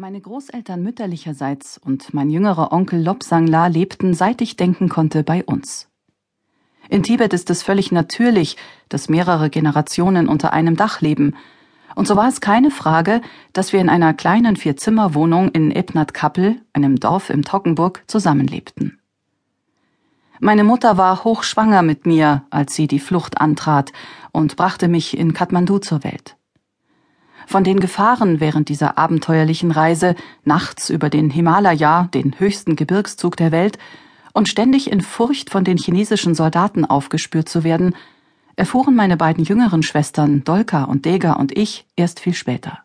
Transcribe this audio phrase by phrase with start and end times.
[0.00, 5.90] Meine Großeltern mütterlicherseits und mein jüngerer Onkel Lobsangla lebten, seit ich denken konnte, bei uns.
[6.88, 8.56] In Tibet ist es völlig natürlich,
[8.88, 11.36] dass mehrere Generationen unter einem Dach leben,
[11.96, 13.20] und so war es keine Frage,
[13.52, 18.98] dass wir in einer kleinen Vierzimmerwohnung in Ebnat Kappel, einem Dorf im Toggenburg, zusammenlebten.
[20.38, 23.92] Meine Mutter war hochschwanger mit mir, als sie die Flucht antrat
[24.32, 26.38] und brachte mich in Kathmandu zur Welt.
[27.50, 30.14] Von den Gefahren während dieser abenteuerlichen Reise,
[30.44, 33.76] nachts über den Himalaya, den höchsten Gebirgszug der Welt,
[34.32, 37.96] und ständig in Furcht von den chinesischen Soldaten aufgespürt zu werden,
[38.54, 42.84] erfuhren meine beiden jüngeren Schwestern Dolka und Dega und ich erst viel später.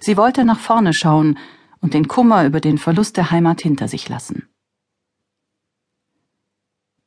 [0.00, 1.36] Sie wollte nach vorne schauen
[1.82, 4.48] und den Kummer über den Verlust der Heimat hinter sich lassen.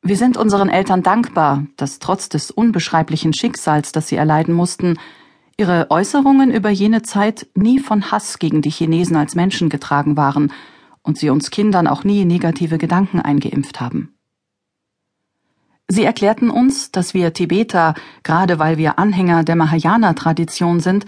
[0.04, 5.00] Wir sind unseren Eltern dankbar, dass trotz des unbeschreiblichen Schicksals, das sie erleiden mussten,
[5.58, 10.52] Ihre Äußerungen über jene Zeit nie von Hass gegen die Chinesen als Menschen getragen waren
[11.02, 14.16] und sie uns Kindern auch nie negative Gedanken eingeimpft haben.
[15.88, 21.06] Sie erklärten uns, dass wir Tibeter, gerade weil wir Anhänger der Mahayana-Tradition sind,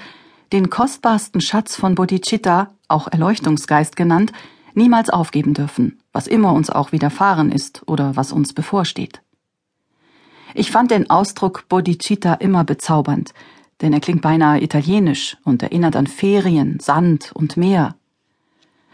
[0.53, 4.31] den kostbarsten Schatz von Bodhicitta, auch Erleuchtungsgeist genannt,
[4.75, 9.21] niemals aufgeben dürfen, was immer uns auch widerfahren ist oder was uns bevorsteht.
[10.53, 13.33] Ich fand den Ausdruck Bodhicitta immer bezaubernd,
[13.81, 17.95] denn er klingt beinahe italienisch und erinnert an Ferien, Sand und Meer.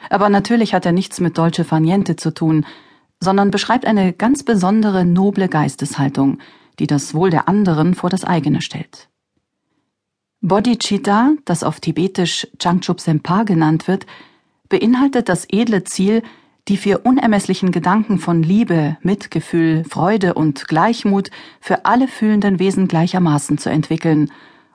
[0.10, 2.66] Aber natürlich hat er nichts mit Dolce Faniente zu tun,
[3.20, 6.40] sondern beschreibt eine ganz besondere noble Geisteshaltung,
[6.80, 9.08] die das Wohl der anderen vor das eigene stellt.
[10.42, 14.06] Bodhicitta, das auf Tibetisch Changchup Sempa genannt wird,
[14.68, 16.22] beinhaltet das edle Ziel,
[16.68, 21.30] die vier unermesslichen Gedanken von Liebe, Mitgefühl, Freude und Gleichmut
[21.62, 24.32] für alle fühlenden Wesen gleichermaßen zu entwickeln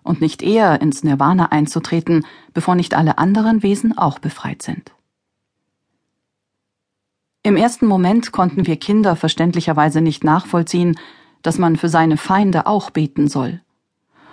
[0.09, 4.93] und nicht eher ins Nirvana einzutreten, bevor nicht alle anderen Wesen auch befreit sind.
[7.43, 10.99] Im ersten Moment konnten wir Kinder verständlicherweise nicht nachvollziehen,
[11.43, 13.61] dass man für seine Feinde auch beten soll.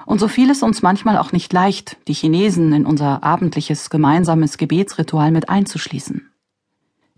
[0.06, 4.58] Und so fiel es uns manchmal auch nicht leicht, die Chinesen in unser abendliches gemeinsames
[4.58, 6.32] Gebetsritual mit einzuschließen.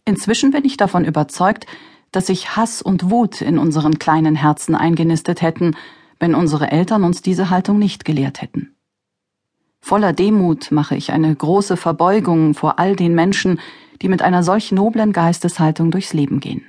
[0.06, 1.68] Inzwischen bin ich davon überzeugt,
[2.12, 5.76] dass sich Hass und Wut in unseren kleinen Herzen eingenistet hätten,
[6.20, 8.76] wenn unsere Eltern uns diese Haltung nicht gelehrt hätten.
[9.80, 13.60] Voller Demut mache ich eine große Verbeugung vor all den Menschen,
[14.02, 16.64] die mit einer solch noblen Geisteshaltung durchs Leben gehen.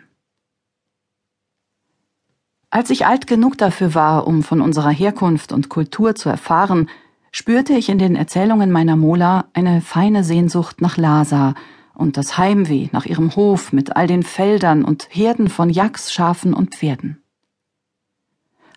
[2.71, 6.89] Als ich alt genug dafür war, um von unserer Herkunft und Kultur zu erfahren,
[7.33, 11.55] spürte ich in den Erzählungen meiner Mola eine feine Sehnsucht nach Lhasa
[11.95, 16.55] und das Heimweh nach ihrem Hof mit all den Feldern und Herden von Yaks, Schafen
[16.55, 17.23] und Pferden.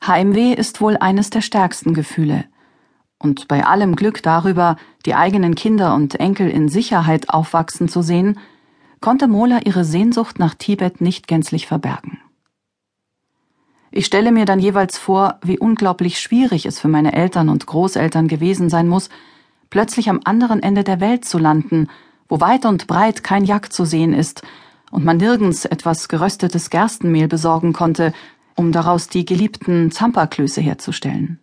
[0.05, 2.45] Heimweh ist wohl eines der stärksten Gefühle.
[3.19, 8.39] Und bei allem Glück darüber, die eigenen Kinder und Enkel in Sicherheit aufwachsen zu sehen,
[8.99, 12.19] konnte Mola ihre Sehnsucht nach Tibet nicht gänzlich verbergen.
[13.91, 18.27] Ich stelle mir dann jeweils vor, wie unglaublich schwierig es für meine Eltern und Großeltern
[18.27, 19.09] gewesen sein muss,
[19.69, 21.89] plötzlich am anderen Ende der Welt zu landen,
[22.27, 24.43] wo weit und breit kein Jack zu sehen ist
[24.91, 28.13] und man nirgends etwas geröstetes Gerstenmehl besorgen konnte,
[28.55, 31.39] um daraus die geliebten Zampaklöße herzustellen.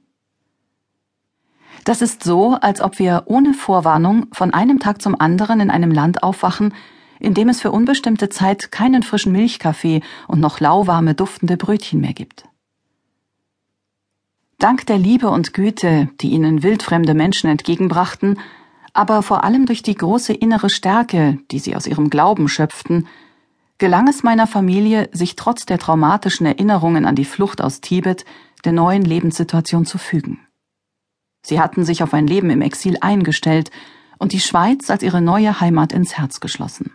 [1.84, 5.91] Das ist so, als ob wir ohne Vorwarnung von einem Tag zum anderen in einem
[5.91, 6.74] Land aufwachen,
[7.20, 12.12] in dem es für unbestimmte Zeit keinen frischen Milchkaffee und noch lauwarme duftende Brötchen mehr
[12.12, 12.44] gibt.
[14.58, 18.40] Dank der Liebe und Güte, die ihnen wildfremde Menschen entgegenbrachten,
[18.92, 23.06] aber vor allem durch die große innere Stärke, die sie aus ihrem Glauben schöpften,
[23.78, 28.25] gelang es meiner Familie, sich trotz der traumatischen Erinnerungen an die Flucht aus Tibet
[28.65, 30.41] der neuen Lebenssituation zu fügen.
[31.43, 33.71] Sie hatten sich auf ein Leben im Exil eingestellt
[34.19, 36.93] und die Schweiz als ihre neue Heimat ins Herz geschlossen.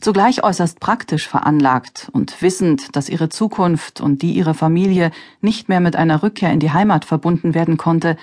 [0.00, 5.10] Zugleich äußerst praktisch veranlagt und wissend, dass ihre Zukunft und die ihrer Familie
[5.42, 8.16] nicht mehr mit einer Rückkehr in die Heimat verbunden werden konnte,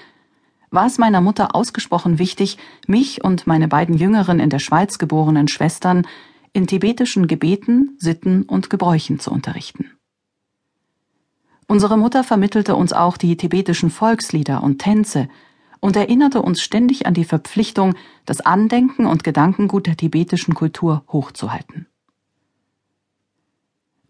[0.70, 2.58] war es meiner Mutter ausgesprochen wichtig,
[2.88, 6.06] mich und meine beiden jüngeren in der Schweiz geborenen Schwestern
[6.54, 9.92] in tibetischen Gebeten, Sitten und Gebräuchen zu unterrichten.
[11.68, 15.28] Unsere Mutter vermittelte uns auch die tibetischen Volkslieder und Tänze
[15.80, 17.96] und erinnerte uns ständig an die Verpflichtung,
[18.26, 21.88] das Andenken und Gedankengut der tibetischen Kultur hochzuhalten.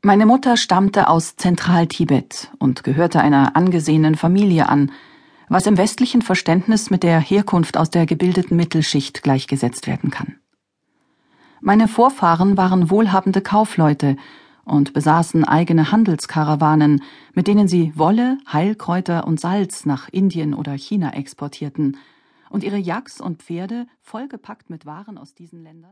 [0.04, 4.92] Meine Mutter stammte aus Zentraltibet und gehörte einer angesehenen Familie an,
[5.50, 10.36] was im westlichen Verständnis mit der Herkunft aus der gebildeten Mittelschicht gleichgesetzt werden kann.
[11.62, 14.18] Meine Vorfahren waren wohlhabende Kaufleute
[14.66, 17.02] und besaßen eigene Handelskarawanen,
[17.34, 21.98] mit denen sie Wolle, Heilkräuter und Salz nach Indien oder China exportierten
[22.50, 25.78] und ihre Yaks und Pferde, vollgepackt mit Waren aus diesen Ländern